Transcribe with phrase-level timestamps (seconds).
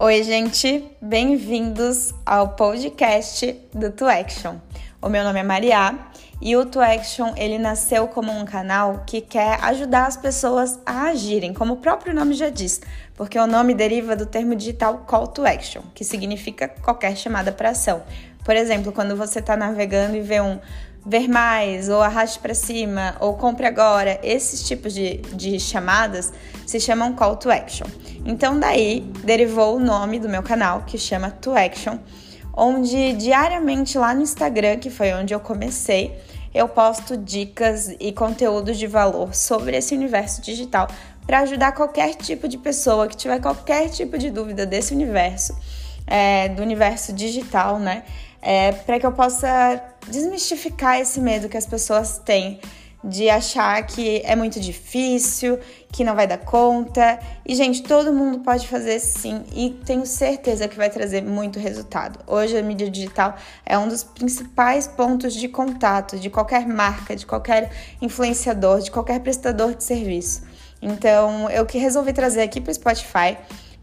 [0.00, 4.54] Oi, gente, bem-vindos ao podcast do To Action.
[5.02, 5.98] O meu nome é Maria
[6.40, 11.08] e o To Action ele nasceu como um canal que quer ajudar as pessoas a
[11.08, 12.80] agirem, como o próprio nome já diz,
[13.14, 17.70] porque o nome deriva do termo digital Call to Action, que significa qualquer chamada para
[17.70, 18.02] ação.
[18.44, 20.58] Por exemplo, quando você está navegando e vê um
[21.04, 26.32] ver mais, ou arraste para cima, ou compre agora, esses tipos de, de chamadas
[26.66, 27.86] se chamam call to action.
[28.24, 31.98] Então, daí derivou o nome do meu canal, que chama To Action,
[32.58, 36.18] onde diariamente lá no Instagram, que foi onde eu comecei,
[36.52, 40.88] eu posto dicas e conteúdos de valor sobre esse universo digital
[41.24, 45.56] para ajudar qualquer tipo de pessoa que tiver qualquer tipo de dúvida desse universo,
[46.06, 48.02] é, do universo digital, né?
[48.42, 52.60] É, para que eu possa desmistificar esse medo que as pessoas têm
[53.02, 55.58] de achar que é muito difícil,
[55.92, 57.18] que não vai dar conta.
[57.46, 62.18] E, gente, todo mundo pode fazer sim e tenho certeza que vai trazer muito resultado.
[62.26, 67.24] Hoje a mídia digital é um dos principais pontos de contato de qualquer marca, de
[67.24, 67.70] qualquer
[68.02, 70.42] influenciador, de qualquer prestador de serviço.
[70.80, 73.36] Então, eu que resolvi trazer aqui para o Spotify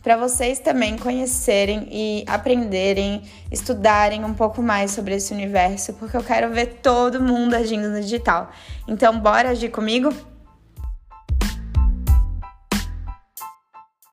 [0.05, 6.23] para vocês também conhecerem e aprenderem, estudarem um pouco mais sobre esse universo, porque eu
[6.23, 8.51] quero ver todo mundo agindo no digital.
[8.87, 10.13] Então, bora agir comigo?